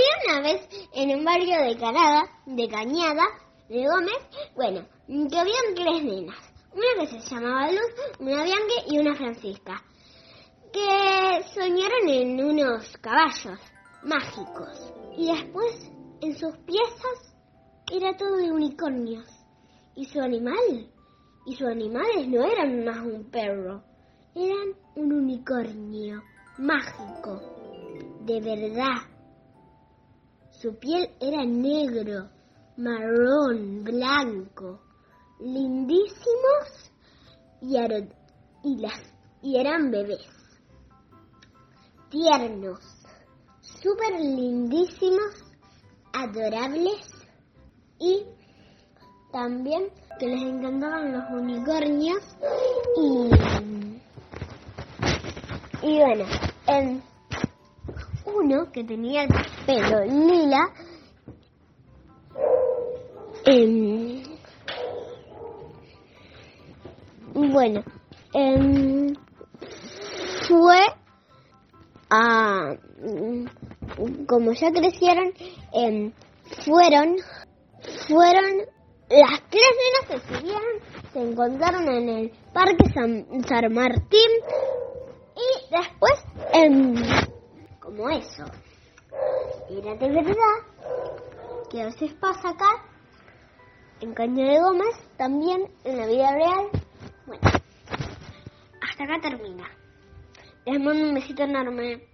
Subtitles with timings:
[0.00, 3.24] Había una vez en un barrio de Canada, de Cañada,
[3.68, 4.18] de Gómez,
[4.54, 6.38] bueno, que habían tres nenas.
[6.72, 9.82] Una que se llamaba Luz, una Bianca y una Francisca,
[10.72, 13.58] que soñaron en unos caballos
[14.02, 14.90] mágicos.
[15.18, 15.90] Y después,
[16.22, 17.34] en sus piezas,
[17.92, 19.26] era todo de unicornios.
[19.96, 20.88] ¿Y su animal?
[21.44, 23.82] Y sus animales no eran más un perro,
[24.34, 26.22] eran un unicornio
[26.56, 27.40] mágico,
[28.22, 29.19] de verdad.
[30.60, 32.28] Su piel era negro,
[32.76, 34.78] marrón, blanco,
[35.40, 36.92] lindísimos
[37.62, 37.76] y,
[39.56, 40.26] eran bebés,
[42.10, 42.78] tiernos,
[43.62, 45.44] súper lindísimos,
[46.12, 47.08] adorables
[47.98, 48.26] y
[49.32, 49.88] también
[50.18, 52.36] que les encantaban los unicornios
[52.98, 53.30] y,
[55.86, 56.24] y bueno,
[56.66, 57.09] en
[58.72, 59.28] que tenía el
[59.64, 60.60] pelo lila
[63.46, 64.22] em,
[67.34, 67.84] bueno
[68.34, 69.14] em,
[70.48, 70.80] fue
[72.10, 72.76] a
[74.26, 75.32] como ya crecieron
[75.72, 76.12] em,
[76.64, 77.16] fueron
[78.08, 78.44] fueron
[79.10, 80.80] las tres nenas se siguieron
[81.12, 84.30] se encontraron en el parque San, San Martín
[85.36, 86.24] y después
[88.00, 88.44] como eso.
[89.68, 90.34] Era de verdad
[91.70, 92.84] que a veces pasa acá
[94.00, 96.70] en Caña de Gómez también en la vida real.
[97.26, 97.42] Bueno
[98.80, 99.70] hasta acá termina.
[100.64, 102.08] Les mando un besito enorme